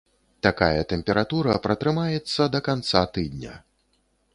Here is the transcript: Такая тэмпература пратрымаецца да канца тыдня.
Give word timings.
Такая 0.45 0.79
тэмпература 0.93 1.59
пратрымаецца 1.67 2.51
да 2.57 2.67
канца 2.71 3.09
тыдня. 3.19 3.53